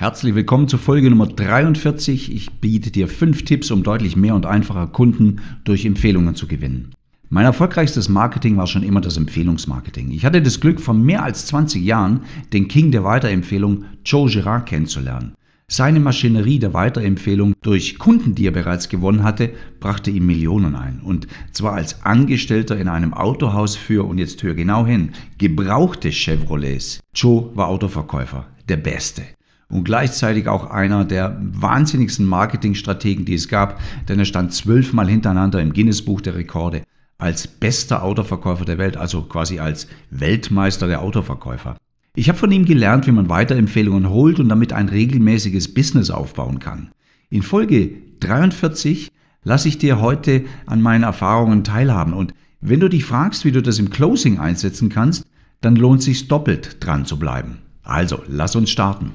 [0.00, 2.34] Herzlich willkommen zur Folge Nummer 43.
[2.34, 6.92] Ich biete dir fünf Tipps, um deutlich mehr und einfacher Kunden durch Empfehlungen zu gewinnen.
[7.28, 10.10] Mein erfolgreichstes Marketing war schon immer das Empfehlungsmarketing.
[10.12, 14.64] Ich hatte das Glück, vor mehr als 20 Jahren den King der Weiterempfehlung Joe Girard
[14.64, 15.34] kennenzulernen.
[15.68, 21.00] Seine Maschinerie der Weiterempfehlung durch Kunden, die er bereits gewonnen hatte, brachte ihm Millionen ein.
[21.04, 27.00] Und zwar als Angestellter in einem Autohaus für, und jetzt hör genau hin, gebrauchte Chevrolets.
[27.14, 29.24] Joe war Autoverkäufer, der Beste
[29.70, 35.62] und gleichzeitig auch einer der wahnsinnigsten Marketingstrategen, die es gab, denn er stand zwölfmal hintereinander
[35.62, 36.82] im Guinness-Buch der Rekorde
[37.18, 41.76] als bester Autoverkäufer der Welt, also quasi als Weltmeister der Autoverkäufer.
[42.16, 46.58] Ich habe von ihm gelernt, wie man Weiterempfehlungen holt und damit ein regelmäßiges Business aufbauen
[46.58, 46.90] kann.
[47.28, 49.10] In Folge 43
[49.44, 53.62] lasse ich dir heute an meinen Erfahrungen teilhaben und wenn du dich fragst, wie du
[53.62, 55.24] das im Closing einsetzen kannst,
[55.60, 57.58] dann lohnt sich doppelt dran zu bleiben.
[57.82, 59.12] Also, lass uns starten.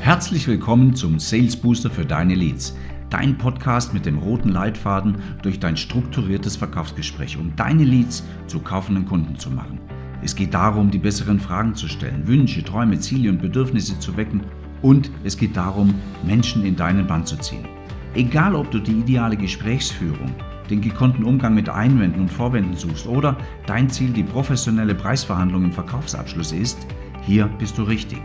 [0.00, 2.76] Herzlich willkommen zum Sales Booster für deine Leads.
[3.10, 9.06] Dein Podcast mit dem roten Leitfaden durch dein strukturiertes Verkaufsgespräch, um deine Leads zu kaufenden
[9.06, 9.80] Kunden zu machen.
[10.22, 14.42] Es geht darum, die besseren Fragen zu stellen, Wünsche, Träume, Ziele und Bedürfnisse zu wecken
[14.82, 17.66] und es geht darum, Menschen in deinen Band zu ziehen.
[18.14, 20.34] Egal, ob du die ideale Gesprächsführung,
[20.70, 25.72] den gekonnten Umgang mit Einwänden und Vorwänden suchst oder dein Ziel die professionelle Preisverhandlung im
[25.72, 26.86] Verkaufsabschluss ist,
[27.22, 28.22] hier bist du richtig.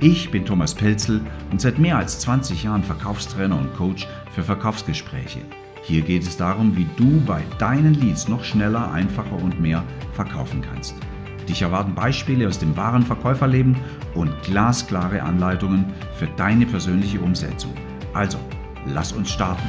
[0.00, 5.40] Ich bin Thomas Pelzel und seit mehr als 20 Jahren Verkaufstrainer und Coach für Verkaufsgespräche.
[5.82, 9.82] Hier geht es darum, wie du bei deinen Leads noch schneller, einfacher und mehr
[10.12, 10.94] verkaufen kannst.
[11.48, 13.74] Dich erwarten Beispiele aus dem wahren Verkäuferleben
[14.14, 17.74] und glasklare Anleitungen für deine persönliche Umsetzung.
[18.14, 18.38] Also,
[18.86, 19.66] lass uns starten.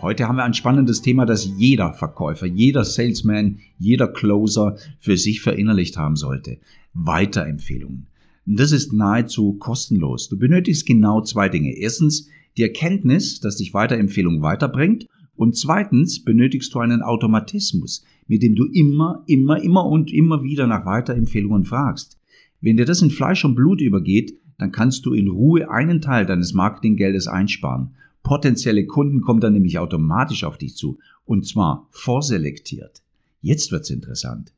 [0.00, 5.40] Heute haben wir ein spannendes Thema, das jeder Verkäufer, jeder Salesman, jeder Closer für sich
[5.40, 6.58] verinnerlicht haben sollte.
[6.94, 8.06] Weiterempfehlungen.
[8.46, 10.28] Das ist nahezu kostenlos.
[10.28, 11.76] Du benötigst genau zwei Dinge.
[11.76, 15.06] Erstens die Erkenntnis, dass dich Weiterempfehlung weiterbringt.
[15.36, 20.66] Und zweitens benötigst du einen Automatismus, mit dem du immer, immer, immer und immer wieder
[20.66, 22.18] nach Weiterempfehlungen fragst.
[22.60, 26.26] Wenn dir das in Fleisch und Blut übergeht, dann kannst du in Ruhe einen Teil
[26.26, 27.94] deines Marketinggeldes einsparen.
[28.24, 30.98] Potenzielle Kunden kommen dann nämlich automatisch auf dich zu.
[31.24, 33.02] Und zwar vorselektiert.
[33.40, 34.52] Jetzt wird's interessant.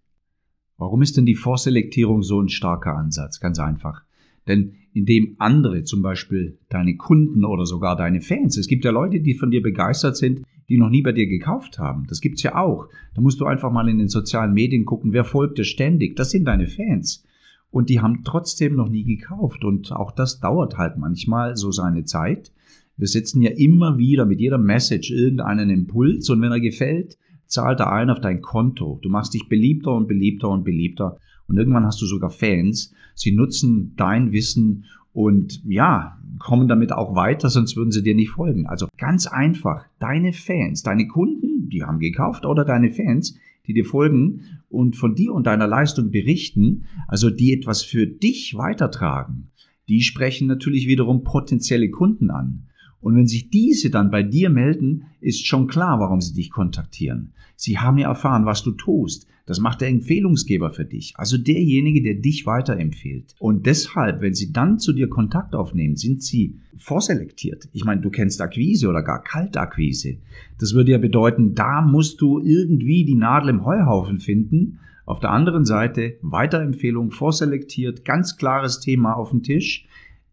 [0.81, 3.39] Warum ist denn die Vorselektierung so ein starker Ansatz?
[3.39, 4.03] Ganz einfach.
[4.49, 9.21] Denn indem andere, zum Beispiel deine Kunden oder sogar deine Fans, es gibt ja Leute,
[9.21, 12.07] die von dir begeistert sind, die noch nie bei dir gekauft haben.
[12.09, 12.89] Das gibt's ja auch.
[13.15, 16.17] Da musst du einfach mal in den sozialen Medien gucken, wer folgt dir ständig.
[16.17, 17.27] Das sind deine Fans.
[17.71, 19.65] Und die haben trotzdem noch nie gekauft.
[19.65, 22.53] Und auch das dauert halt manchmal so seine Zeit.
[22.97, 27.19] Wir setzen ja immer wieder mit jeder Message irgendeinen Impuls und wenn er gefällt,
[27.51, 28.99] zahlt er ein auf dein Konto.
[29.03, 31.19] Du machst dich beliebter und beliebter und beliebter.
[31.49, 32.95] Und irgendwann hast du sogar Fans.
[33.15, 38.31] Sie nutzen dein Wissen und ja, kommen damit auch weiter, sonst würden sie dir nicht
[38.31, 38.67] folgen.
[38.67, 43.85] Also ganz einfach, deine Fans, deine Kunden, die haben gekauft oder deine Fans, die dir
[43.85, 49.49] folgen und von dir und deiner Leistung berichten, also die etwas für dich weitertragen,
[49.89, 52.67] die sprechen natürlich wiederum potenzielle Kunden an.
[53.01, 57.33] Und wenn sich diese dann bei dir melden, ist schon klar, warum sie dich kontaktieren.
[57.57, 59.27] Sie haben ja erfahren, was du tust.
[59.51, 63.35] Das macht der Empfehlungsgeber für dich, also derjenige, der dich weiterempfiehlt.
[63.41, 67.69] Und deshalb, wenn sie dann zu dir Kontakt aufnehmen, sind sie vorselektiert.
[67.73, 70.19] Ich meine, du kennst Akquise oder gar Kaltakquise.
[70.59, 74.79] Das würde ja bedeuten, da musst du irgendwie die Nadel im Heuhaufen finden.
[75.05, 79.89] Auf der anderen Seite Weiterempfehlung vorselektiert, ganz klares Thema auf dem Tisch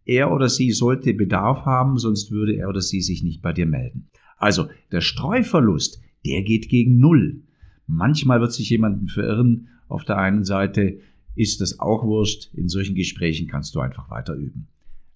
[0.07, 3.65] er oder sie sollte Bedarf haben, sonst würde er oder sie sich nicht bei dir
[3.65, 4.09] melden.
[4.37, 7.43] Also der Streuverlust, der geht gegen Null.
[7.87, 9.67] Manchmal wird sich jemanden verirren.
[9.87, 10.99] Auf der einen Seite
[11.35, 12.53] ist das auch wurscht.
[12.53, 14.67] In solchen Gesprächen kannst du einfach weiter üben.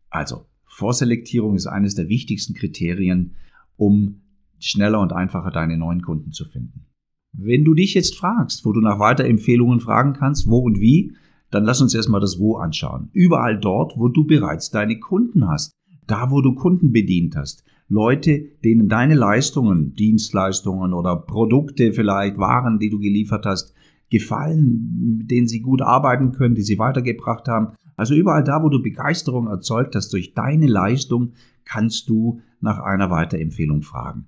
[0.09, 3.35] Also, Vorselektierung ist eines der wichtigsten Kriterien,
[3.75, 4.21] um
[4.59, 6.85] schneller und einfacher deine neuen Kunden zu finden.
[7.33, 11.15] Wenn du dich jetzt fragst, wo du nach Weiterempfehlungen fragen kannst, wo und wie,
[11.51, 13.09] dann lass uns erstmal das Wo anschauen.
[13.13, 15.71] Überall dort, wo du bereits deine Kunden hast.
[16.07, 17.63] Da, wo du Kunden bedient hast.
[17.87, 23.73] Leute, denen deine Leistungen, Dienstleistungen oder Produkte vielleicht, Waren, die du geliefert hast,
[24.09, 27.73] gefallen, mit denen sie gut arbeiten können, die sie weitergebracht haben.
[27.97, 31.33] Also überall da, wo du Begeisterung erzeugt hast durch deine Leistung,
[31.65, 34.27] kannst du nach einer Weiterempfehlung fragen.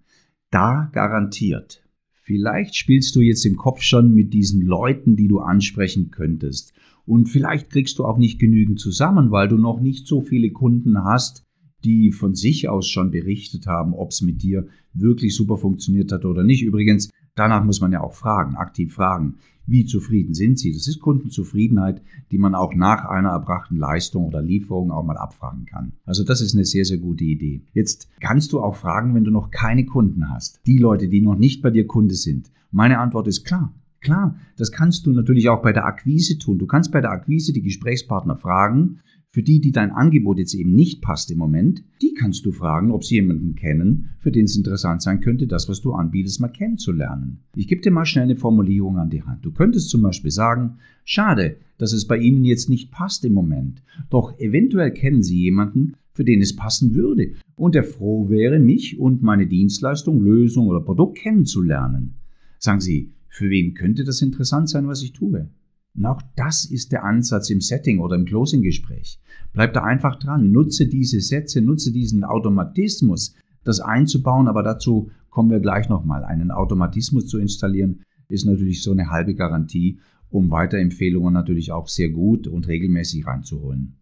[0.51, 1.83] Da garantiert.
[2.21, 6.74] Vielleicht spielst du jetzt im Kopf schon mit diesen Leuten, die du ansprechen könntest.
[7.05, 11.03] Und vielleicht kriegst du auch nicht genügend zusammen, weil du noch nicht so viele Kunden
[11.03, 11.44] hast,
[11.83, 16.23] die von sich aus schon berichtet haben, ob es mit dir wirklich super funktioniert hat
[16.23, 16.63] oder nicht.
[16.63, 19.35] Übrigens, Danach muss man ja auch fragen, aktiv fragen.
[19.65, 20.71] Wie zufrieden sind Sie?
[20.71, 22.01] Das ist Kundenzufriedenheit,
[22.31, 25.94] die man auch nach einer erbrachten Leistung oder Lieferung auch mal abfragen kann.
[26.06, 27.63] Also das ist eine sehr, sehr gute Idee.
[27.73, 30.59] Jetzt kannst du auch fragen, wenn du noch keine Kunden hast.
[30.67, 32.51] Die Leute, die noch nicht bei dir Kunde sind.
[32.71, 33.73] Meine Antwort ist klar.
[34.03, 36.57] Klar, das kannst du natürlich auch bei der Akquise tun.
[36.59, 40.75] Du kannst bei der Akquise die Gesprächspartner fragen, für die, die dein Angebot jetzt eben
[40.75, 44.55] nicht passt im Moment, die kannst du fragen, ob sie jemanden kennen, für den es
[44.55, 47.39] interessant sein könnte, das, was du anbietest, mal kennenzulernen.
[47.55, 49.44] Ich gebe dir mal schnell eine Formulierung an die Hand.
[49.44, 53.81] Du könntest zum Beispiel sagen, schade, dass es bei Ihnen jetzt nicht passt im Moment,
[54.11, 58.99] doch eventuell kennen Sie jemanden, für den es passen würde und der froh wäre, mich
[58.99, 62.13] und meine Dienstleistung, Lösung oder Produkt kennenzulernen.
[62.59, 65.50] Sagen Sie, für wen könnte das interessant sein, was ich tue?
[65.95, 69.19] Und auch das ist der Ansatz im Setting oder im Closing-Gespräch.
[69.53, 73.33] Bleib da einfach dran, nutze diese Sätze, nutze diesen Automatismus,
[73.63, 76.24] das einzubauen, aber dazu kommen wir gleich nochmal.
[76.24, 80.00] Einen Automatismus zu installieren, ist natürlich so eine halbe Garantie,
[80.30, 83.95] um Weiterempfehlungen natürlich auch sehr gut und regelmäßig reinzuholen.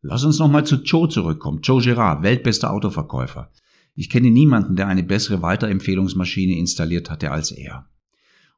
[0.00, 1.60] Lass uns nochmal zu Joe zurückkommen.
[1.62, 3.50] Joe Girard, weltbester Autoverkäufer.
[3.94, 7.86] Ich kenne niemanden, der eine bessere Weiterempfehlungsmaschine installiert hatte als er.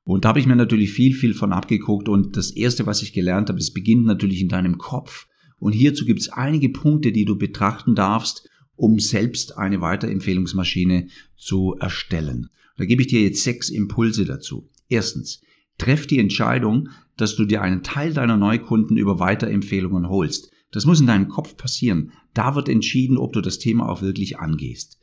[0.09, 2.09] Und da habe ich mir natürlich viel, viel von abgeguckt.
[2.09, 5.27] Und das Erste, was ich gelernt habe, es beginnt natürlich in deinem Kopf.
[5.59, 11.77] Und hierzu gibt es einige Punkte, die du betrachten darfst, um selbst eine Weiterempfehlungsmaschine zu
[11.79, 12.49] erstellen.
[12.79, 14.67] Da gebe ich dir jetzt sechs Impulse dazu.
[14.89, 15.43] Erstens,
[15.77, 16.89] treff die Entscheidung,
[17.19, 20.51] dass du dir einen Teil deiner Neukunden über Weiterempfehlungen holst.
[20.71, 22.13] Das muss in deinem Kopf passieren.
[22.33, 24.99] Da wird entschieden, ob du das Thema auch wirklich angehst.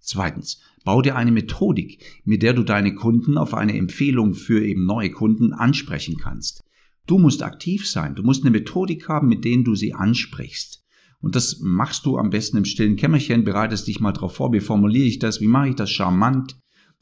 [0.00, 4.86] Zweitens, bau dir eine Methodik, mit der du deine Kunden auf eine Empfehlung für eben
[4.86, 6.62] neue Kunden ansprechen kannst.
[7.08, 10.84] Du musst aktiv sein, du musst eine Methodik haben, mit denen du sie ansprichst.
[11.20, 14.60] Und das machst du am besten im stillen Kämmerchen, bereitest dich mal drauf vor, wie
[14.60, 16.56] formuliere ich das, wie mache ich das charmant,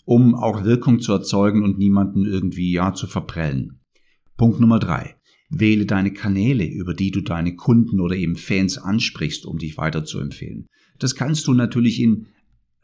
[0.07, 3.81] um auch Wirkung zu erzeugen und niemanden irgendwie ja zu verprellen.
[4.39, 5.17] Punkt Nummer drei.
[5.51, 10.07] Wähle deine Kanäle, über die du deine Kunden oder eben Fans ansprichst, um dich weiter
[10.07, 10.69] zu empfehlen.
[10.99, 12.29] Das kannst du natürlich in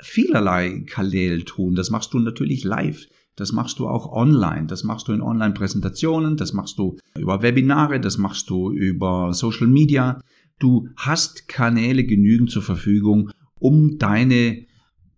[0.02, 1.74] vielerlei Kanälen tun.
[1.74, 3.06] Das machst du natürlich live.
[3.36, 4.66] Das machst du auch online.
[4.66, 6.36] Das machst du in Online-Präsentationen.
[6.36, 8.00] Das machst du über Webinare.
[8.00, 10.20] Das machst du über Social Media.
[10.58, 14.66] Du hast Kanäle genügend zur Verfügung, um deine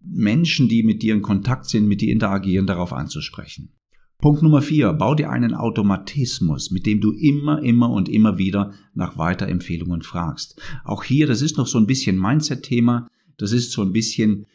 [0.00, 3.70] Menschen, die mit dir in Kontakt sind, mit dir interagieren, darauf anzusprechen.
[4.18, 4.92] Punkt Nummer vier.
[4.92, 10.60] Bau dir einen Automatismus, mit dem du immer, immer und immer wieder nach Weiterempfehlungen fragst.
[10.84, 13.08] Auch hier, das ist noch so ein bisschen Mindset-Thema.
[13.36, 14.46] Das ist so ein bisschen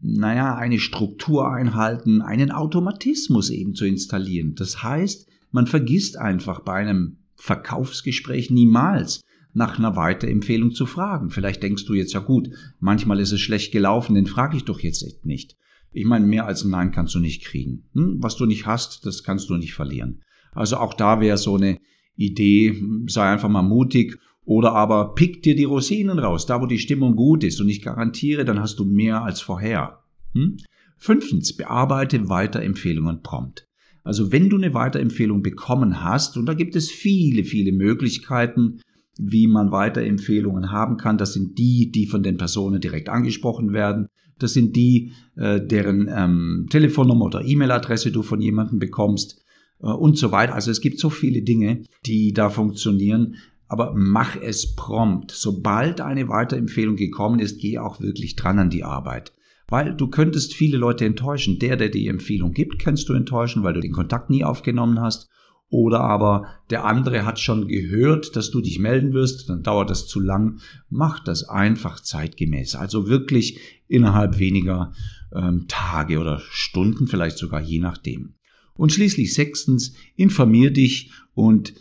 [0.00, 4.54] naja, eine Struktur einhalten, einen Automatismus eben zu installieren.
[4.54, 9.20] Das heißt, man vergisst einfach bei einem Verkaufsgespräch niemals
[9.52, 11.30] nach einer Weiterempfehlung zu fragen.
[11.30, 12.50] Vielleicht denkst du jetzt ja gut,
[12.80, 15.56] manchmal ist es schlecht gelaufen, den frage ich doch jetzt echt nicht.
[15.92, 17.84] Ich meine, mehr als ein Nein kannst du nicht kriegen.
[17.94, 18.16] Hm?
[18.20, 20.22] Was du nicht hast, das kannst du nicht verlieren.
[20.52, 21.78] Also auch da wäre so eine
[22.16, 26.78] Idee, sei einfach mal mutig oder aber pick dir die Rosinen raus, da wo die
[26.78, 30.00] Stimmung gut ist und ich garantiere, dann hast du mehr als vorher.
[30.34, 30.58] Hm?
[30.96, 33.66] Fünftens, bearbeite Weiterempfehlungen prompt.
[34.02, 38.80] Also wenn du eine Weiterempfehlung bekommen hast, und da gibt es viele, viele Möglichkeiten,
[39.18, 41.18] wie man Weiterempfehlungen haben kann.
[41.18, 44.08] Das sind die, die von den Personen direkt angesprochen werden.
[44.38, 49.40] Das sind die, äh, deren ähm, Telefonnummer oder E-Mail-Adresse du von jemandem bekommst
[49.80, 50.54] äh, und so weiter.
[50.54, 53.36] Also es gibt so viele Dinge, die da funktionieren
[53.68, 55.30] aber mach es prompt.
[55.30, 59.32] Sobald eine Weiterempfehlung gekommen ist, geh auch wirklich dran an die Arbeit.
[59.68, 61.58] Weil du könntest viele Leute enttäuschen.
[61.58, 65.28] Der, der die Empfehlung gibt, kannst du enttäuschen, weil du den Kontakt nie aufgenommen hast.
[65.70, 70.06] Oder aber der andere hat schon gehört, dass du dich melden wirst, dann dauert das
[70.06, 70.60] zu lang.
[70.88, 72.76] Mach das einfach zeitgemäß.
[72.76, 73.58] Also wirklich
[73.88, 74.92] innerhalb weniger
[75.34, 78.34] ähm, Tage oder Stunden, vielleicht sogar je nachdem.
[78.74, 81.74] Und schließlich sechstens, informier dich und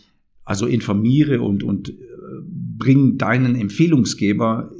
[0.46, 1.94] also informiere und, und äh,
[2.48, 4.72] bring deinen Empfehlungsgeber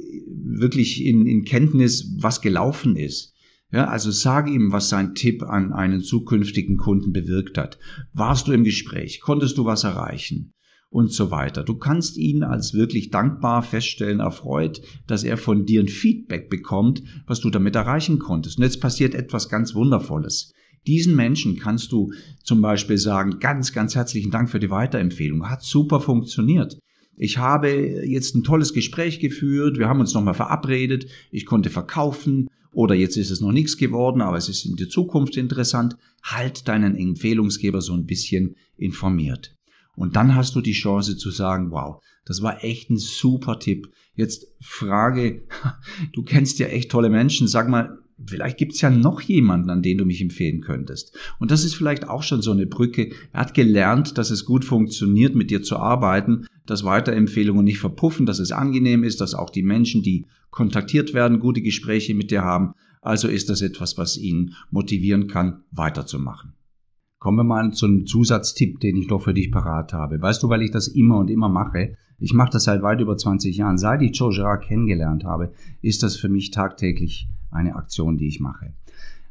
[0.42, 3.34] wirklich in, in Kenntnis, was gelaufen ist.
[3.72, 7.78] Ja, also sage ihm, was sein Tipp an einen zukünftigen Kunden bewirkt hat.
[8.12, 9.20] Warst du im Gespräch?
[9.20, 10.52] Konntest du was erreichen?
[10.90, 11.64] Und so weiter.
[11.64, 17.02] Du kannst ihn als wirklich dankbar feststellen, erfreut, dass er von dir ein Feedback bekommt,
[17.26, 18.58] was du damit erreichen konntest.
[18.58, 20.52] Und jetzt passiert etwas ganz Wundervolles.
[20.86, 22.12] Diesen Menschen kannst du
[22.42, 25.48] zum Beispiel sagen, ganz, ganz herzlichen Dank für die Weiterempfehlung.
[25.48, 26.78] Hat super funktioniert.
[27.16, 32.48] Ich habe jetzt ein tolles Gespräch geführt, wir haben uns nochmal verabredet, ich konnte verkaufen
[32.72, 35.96] oder jetzt ist es noch nichts geworden, aber es ist in der Zukunft interessant.
[36.24, 39.54] Halt deinen Empfehlungsgeber so ein bisschen informiert.
[39.96, 43.88] Und dann hast du die Chance zu sagen, wow, das war echt ein super Tipp.
[44.16, 45.46] Jetzt Frage,
[46.12, 49.98] du kennst ja echt tolle Menschen, sag mal, vielleicht gibt's ja noch jemanden, an den
[49.98, 51.16] du mich empfehlen könntest.
[51.38, 53.10] Und das ist vielleicht auch schon so eine Brücke.
[53.32, 58.26] Er hat gelernt, dass es gut funktioniert, mit dir zu arbeiten, dass Weiterempfehlungen nicht verpuffen,
[58.26, 62.42] dass es angenehm ist, dass auch die Menschen, die kontaktiert werden, gute Gespräche mit dir
[62.42, 62.74] haben.
[63.02, 66.54] Also ist das etwas, was ihn motivieren kann, weiterzumachen.
[67.18, 70.20] Kommen wir mal zu einem Zusatztipp, den ich noch für dich parat habe.
[70.20, 73.16] Weißt du, weil ich das immer und immer mache, ich mache das seit weit über
[73.16, 73.78] 20 Jahren.
[73.78, 75.52] Seit ich Joe Girard kennengelernt habe,
[75.82, 78.72] ist das für mich tagtäglich eine Aktion, die ich mache.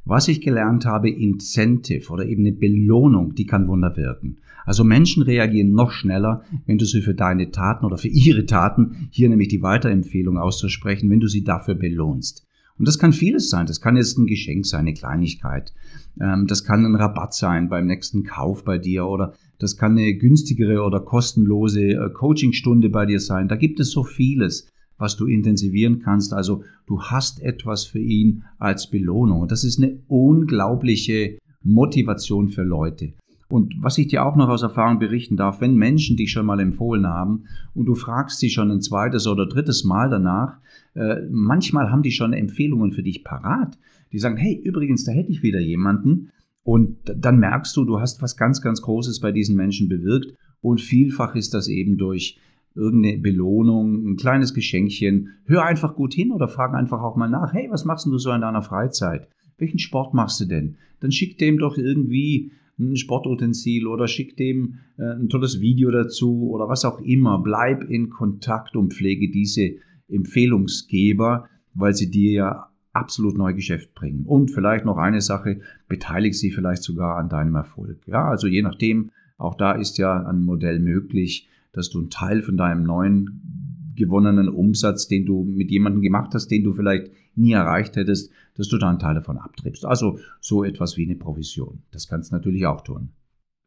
[0.06, 4.38] Was ich gelernt habe, Incentive oder eben eine Belohnung, die kann Wunder wirken.
[4.65, 9.08] Also Menschen reagieren noch schneller, wenn du sie für deine Taten oder für ihre Taten,
[9.12, 12.46] hier nämlich die Weiterempfehlung auszusprechen, wenn du sie dafür belohnst.
[12.77, 13.65] Und das kann vieles sein.
[13.65, 15.74] Das kann jetzt ein Geschenk sein, eine Kleinigkeit.
[16.20, 20.13] Ähm, das kann ein Rabatt sein beim nächsten Kauf bei dir oder das kann eine
[20.15, 23.48] günstigere oder kostenlose äh, Coachingstunde bei dir sein.
[23.48, 24.68] Da gibt es so vieles,
[25.03, 26.33] was du intensivieren kannst.
[26.33, 29.41] Also du hast etwas für ihn als Belohnung.
[29.41, 33.12] Und das ist eine unglaubliche Motivation für Leute.
[33.50, 36.62] Und was ich dir auch noch aus Erfahrung berichten darf, wenn Menschen dich schon mal
[36.62, 37.43] empfohlen haben
[37.75, 40.57] und du fragst sie schon ein zweites oder drittes Mal danach,
[40.95, 43.77] äh, manchmal haben die schon Empfehlungen für dich parat.
[44.13, 46.31] Die sagen, hey, übrigens, da hätte ich wieder jemanden.
[46.63, 50.33] Und dann merkst du, du hast was ganz, ganz Großes bei diesen Menschen bewirkt.
[50.62, 52.39] Und vielfach ist das eben durch
[52.75, 55.30] irgendeine Belohnung, ein kleines Geschenkchen.
[55.46, 58.32] Hör einfach gut hin oder frag einfach auch mal nach, hey, was machst du so
[58.32, 59.27] in deiner Freizeit?
[59.58, 60.77] Welchen Sport machst du denn?
[61.00, 66.50] Dann schick dem doch irgendwie ein Sportutensil oder schick dem äh, ein tolles Video dazu
[66.50, 67.38] oder was auch immer.
[67.39, 69.75] Bleib in Kontakt und pflege diese
[70.10, 74.25] Empfehlungsgeber, weil sie dir ja absolut neu Geschäft bringen.
[74.25, 78.08] Und vielleicht noch eine Sache, beteilige sie vielleicht sogar an deinem Erfolg.
[78.08, 82.42] Ja, also je nachdem, auch da ist ja ein Modell möglich, dass du einen Teil
[82.42, 87.51] von deinem neuen gewonnenen Umsatz, den du mit jemandem gemacht hast, den du vielleicht nie
[87.51, 89.86] erreicht hättest, dass du da einen Teil davon abtriebst.
[89.86, 91.84] Also so etwas wie eine Provision.
[91.92, 93.10] Das kannst du natürlich auch tun.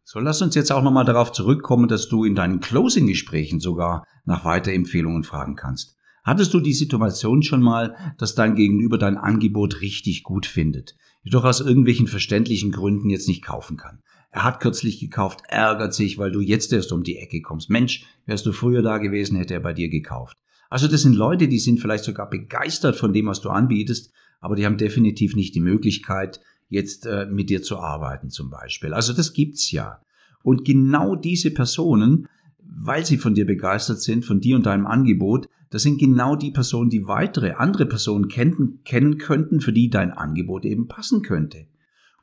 [0.05, 4.45] So, lass uns jetzt auch nochmal darauf zurückkommen, dass du in deinen Closing-Gesprächen sogar nach
[4.45, 5.97] Weiterempfehlungen fragen kannst.
[6.23, 11.45] Hattest du die Situation schon mal, dass dein Gegenüber dein Angebot richtig gut findet, jedoch
[11.45, 14.01] aus irgendwelchen verständlichen Gründen jetzt nicht kaufen kann?
[14.37, 17.71] Er hat kürzlich gekauft, ärgert sich, weil du jetzt erst um die Ecke kommst.
[17.71, 20.37] Mensch, wärst du früher da gewesen, hätte er bei dir gekauft.
[20.69, 24.55] Also das sind Leute, die sind vielleicht sogar begeistert von dem, was du anbietest, aber
[24.55, 28.93] die haben definitiv nicht die Möglichkeit, jetzt äh, mit dir zu arbeiten zum Beispiel.
[28.93, 30.03] Also das gibt's ja.
[30.43, 32.29] Und genau diese Personen,
[32.59, 36.51] weil sie von dir begeistert sind, von dir und deinem Angebot, das sind genau die
[36.51, 41.69] Personen, die weitere andere Personen kennen, kennen könnten, für die dein Angebot eben passen könnte.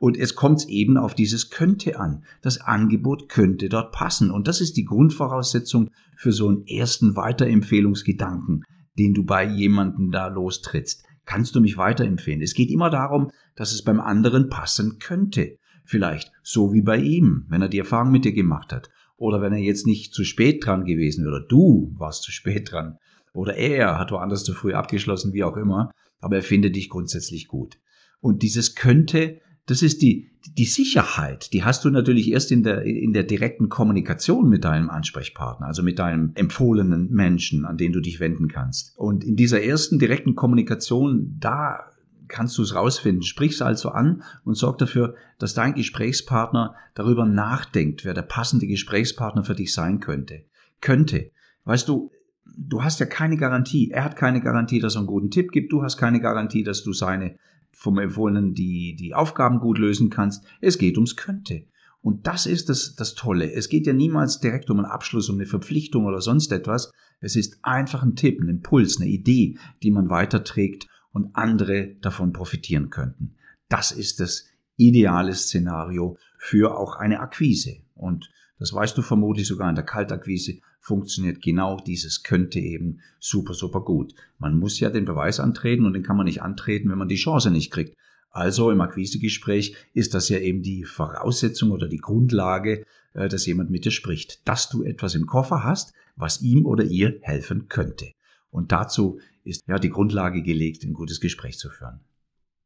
[0.04, 2.26] Und es kommt eben auf dieses könnte an.
[2.42, 4.32] Das Angebot könnte dort passen.
[4.32, 8.66] Und das ist die Grundvoraussetzung für so einen ersten Weiterempfehlungsgedanken,
[9.00, 11.06] den du bei jemandem da lostrittst.
[11.24, 12.42] Kannst du mich weiterempfehlen?
[12.42, 15.56] Es geht immer darum, dass es beim anderen passen könnte.
[15.86, 18.90] Vielleicht so wie bei ihm, wenn er die Erfahrung mit dir gemacht hat.
[19.16, 21.38] Oder wenn er jetzt nicht zu spät dran gewesen wäre.
[21.38, 22.98] Oder du warst zu spät dran.
[23.32, 25.92] Oder er hat woanders zu früh abgeschlossen, wie auch immer.
[26.20, 27.78] Aber er findet dich grundsätzlich gut.
[28.20, 32.84] Und dieses könnte das ist die, die Sicherheit, die hast du natürlich erst in der,
[32.84, 38.02] in der direkten Kommunikation mit deinem Ansprechpartner, also mit deinem empfohlenen Menschen, an den du
[38.02, 38.98] dich wenden kannst.
[38.98, 41.80] Und in dieser ersten direkten Kommunikation, da
[42.28, 43.24] kannst du es rausfinden.
[43.24, 48.68] Sprich es also an und sorg dafür, dass dein Gesprächspartner darüber nachdenkt, wer der passende
[48.68, 50.44] Gesprächspartner für dich sein könnte.
[50.82, 51.32] Könnte.
[51.64, 52.12] Weißt du,
[52.58, 53.92] du hast ja keine Garantie.
[53.92, 55.72] Er hat keine Garantie, dass er einen guten Tipp gibt.
[55.72, 57.38] Du hast keine Garantie, dass du seine
[57.84, 60.46] vom Empfohlenen die, die Aufgaben gut lösen kannst.
[60.62, 61.66] Es geht ums Könnte.
[62.00, 63.52] Und das ist das, das Tolle.
[63.52, 66.92] Es geht ja niemals direkt um einen Abschluss, um eine Verpflichtung oder sonst etwas.
[67.20, 72.32] Es ist einfach ein Tipp, ein Impuls, eine Idee, die man weiterträgt und andere davon
[72.32, 73.36] profitieren könnten.
[73.68, 74.46] Das ist das
[74.78, 77.82] ideale Szenario für auch eine Akquise.
[77.96, 78.30] Und
[78.64, 83.82] das weißt du vermutlich sogar in der Kaltakquise funktioniert genau dieses könnte eben super, super
[83.82, 84.16] gut.
[84.40, 87.18] Man muss ja den Beweis antreten und den kann man nicht antreten, wenn man die
[87.18, 87.94] Chance nicht kriegt.
[88.30, 93.70] Also im Akquisegespräch ist das ja eben die Voraussetzung oder die Grundlage, äh, dass jemand
[93.70, 98.14] mit dir spricht, dass du etwas im Koffer hast, was ihm oder ihr helfen könnte.
[98.50, 102.00] Und dazu ist ja die Grundlage gelegt, ein gutes Gespräch zu führen.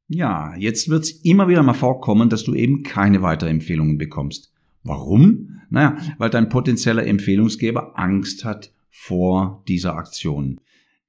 [0.10, 4.54] Ja, jetzt wird es immer wieder mal vorkommen, dass du eben keine Weiterempfehlungen bekommst.
[4.88, 5.60] Warum?
[5.70, 10.60] Naja, weil dein potenzieller Empfehlungsgeber Angst hat vor dieser Aktion.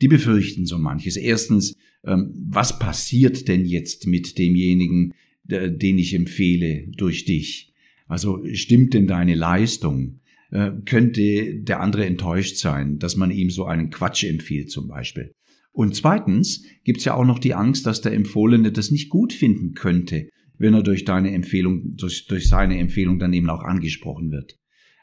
[0.03, 1.17] Die befürchten so manches.
[1.17, 7.73] Erstens, ähm, was passiert denn jetzt mit demjenigen, den ich empfehle durch dich?
[8.07, 10.21] Also stimmt denn deine Leistung?
[10.51, 15.33] Äh, könnte der andere enttäuscht sein, dass man ihm so einen Quatsch empfiehlt zum Beispiel?
[15.73, 19.33] Und zweitens gibt es ja auch noch die Angst, dass der Empfohlene das nicht gut
[19.33, 20.29] finden könnte,
[20.59, 24.59] wenn er durch deine Empfehlung, durch, durch seine Empfehlung dann eben auch angesprochen wird.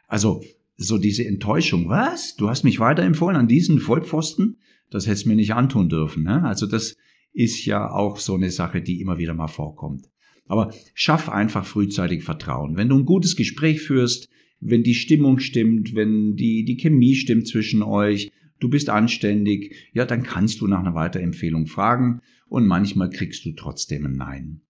[0.07, 0.43] Also
[0.77, 2.35] so diese Enttäuschung, was?
[2.35, 4.57] Du hast mich weiterempfohlen an diesen Vollpfosten?
[4.89, 6.23] Das hättest mir nicht antun dürfen.
[6.23, 6.43] Ne?
[6.43, 6.95] Also das
[7.33, 10.09] ist ja auch so eine Sache, die immer wieder mal vorkommt.
[10.47, 12.77] Aber schaff einfach frühzeitig Vertrauen.
[12.77, 17.47] Wenn du ein gutes Gespräch führst, wenn die Stimmung stimmt, wenn die, die Chemie stimmt
[17.47, 23.09] zwischen euch, du bist anständig, ja, dann kannst du nach einer Weiterempfehlung fragen und manchmal
[23.09, 24.61] kriegst du trotzdem ein Nein.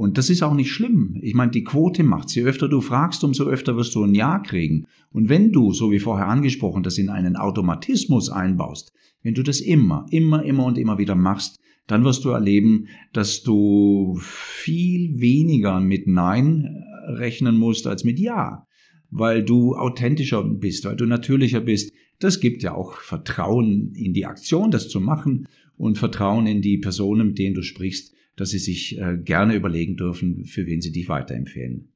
[0.00, 1.18] Und das ist auch nicht schlimm.
[1.20, 2.34] Ich meine, die Quote macht.
[2.34, 4.86] Je öfter du fragst, umso öfter wirst du ein Ja kriegen.
[5.10, 9.60] Und wenn du, so wie vorher angesprochen, das in einen Automatismus einbaust, wenn du das
[9.60, 15.80] immer, immer, immer und immer wieder machst, dann wirst du erleben, dass du viel weniger
[15.80, 18.66] mit Nein rechnen musst als mit Ja,
[19.10, 21.92] weil du authentischer bist, weil du natürlicher bist.
[22.20, 26.78] Das gibt ja auch Vertrauen in die Aktion, das zu machen und Vertrauen in die
[26.78, 30.92] Personen, mit denen du sprichst, dass sie sich äh, gerne überlegen dürfen, für wen sie
[30.92, 31.88] dich weiterempfehlen.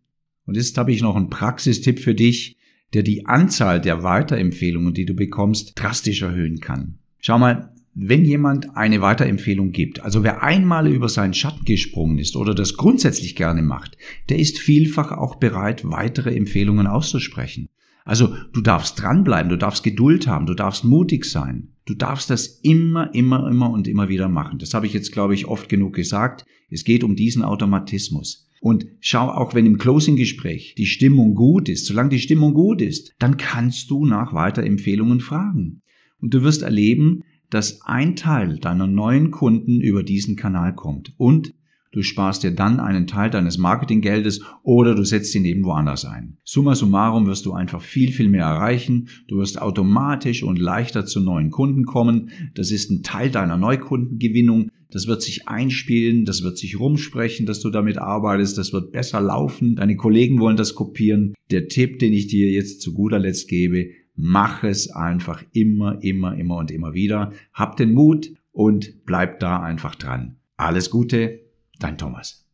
[0.47, 2.57] Und jetzt habe ich noch einen Praxistipp für dich,
[2.93, 6.99] der die Anzahl der Weiterempfehlungen, die du bekommst, drastisch erhöhen kann.
[7.19, 12.35] Schau mal, wenn jemand eine Weiterempfehlung gibt, also wer einmal über seinen Schatten gesprungen ist
[12.37, 13.97] oder das grundsätzlich gerne macht,
[14.29, 17.69] der ist vielfach auch bereit, weitere Empfehlungen auszusprechen.
[18.05, 21.69] Also du darfst dranbleiben, du darfst Geduld haben, du darfst mutig sein.
[21.87, 24.59] Du darfst das immer, immer, immer und immer wieder machen.
[24.59, 26.45] Das habe ich jetzt, glaube ich, oft genug gesagt.
[26.71, 28.49] Es geht um diesen Automatismus.
[28.61, 33.13] Und schau, auch wenn im Closing-Gespräch die Stimmung gut ist, solange die Stimmung gut ist,
[33.19, 35.83] dann kannst du nach Weiterempfehlungen fragen.
[36.19, 41.53] Und du wirst erleben, dass ein Teil deiner neuen Kunden über diesen Kanal kommt und
[41.95, 46.37] du sparst dir dann einen Teil deines Marketinggeldes oder du setzt ihn eben woanders ein.
[46.45, 49.09] Summa summarum wirst du einfach viel, viel mehr erreichen.
[49.29, 52.31] Du wirst automatisch und leichter zu neuen Kunden kommen.
[52.55, 54.69] Das ist ein Teil deiner Neukundengewinnung.
[54.91, 59.21] Das wird sich einspielen, das wird sich rumsprechen, dass du damit arbeitest, das wird besser
[59.21, 59.77] laufen.
[59.77, 61.35] Deine Kollegen wollen das kopieren.
[61.51, 66.37] Der Tipp, den ich dir jetzt zu guter Letzt gebe, Mach es einfach immer, immer,
[66.37, 67.33] immer und immer wieder.
[67.53, 70.37] Hab den Mut und bleib da einfach dran.
[70.57, 71.41] Alles Gute,
[71.79, 72.45] dein Thomas.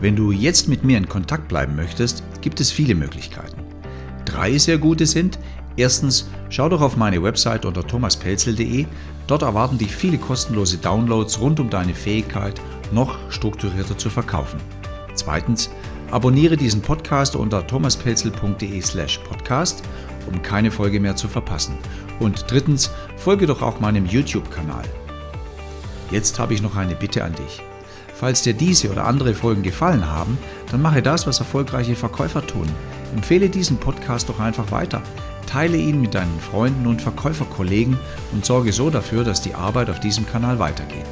[0.00, 3.62] Wenn du jetzt mit mir in Kontakt bleiben möchtest, gibt es viele Möglichkeiten.
[4.24, 5.38] Drei sehr gute sind,
[5.76, 8.86] erstens, schau doch auf meine Website unter thomaspelzel.de,
[9.26, 12.60] dort erwarten dich viele kostenlose Downloads rund um deine Fähigkeit,
[12.92, 14.60] noch strukturierter zu verkaufen.
[15.14, 15.70] Zweitens,
[16.10, 19.82] abonniere diesen Podcast unter thomaspelzel.de slash podcast
[20.26, 21.78] um keine Folge mehr zu verpassen.
[22.18, 24.84] Und drittens, folge doch auch meinem YouTube-Kanal.
[26.10, 27.62] Jetzt habe ich noch eine Bitte an dich.
[28.18, 30.38] Falls dir diese oder andere Folgen gefallen haben,
[30.70, 32.66] dann mache das, was erfolgreiche Verkäufer tun.
[33.14, 35.02] Empfehle diesen Podcast doch einfach weiter.
[35.46, 37.98] Teile ihn mit deinen Freunden und Verkäuferkollegen
[38.32, 41.06] und sorge so dafür, dass die Arbeit auf diesem Kanal weitergeht.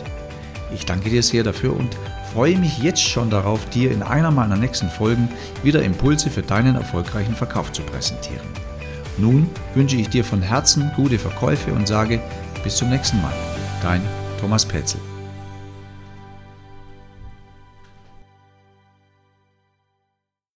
[0.75, 1.97] Ich danke dir sehr dafür und
[2.33, 5.29] freue mich jetzt schon darauf, dir in einer meiner nächsten Folgen
[5.63, 8.47] wieder Impulse für deinen erfolgreichen Verkauf zu präsentieren.
[9.19, 12.21] Nun wünsche ich dir von Herzen gute Verkäufe und sage
[12.65, 13.35] bis zum nächsten Mal.
[13.83, 14.03] Dein
[14.41, 15.14] Thomas Petzel.